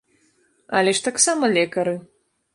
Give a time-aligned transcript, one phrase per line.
[0.79, 1.95] Але ж таксама лекары!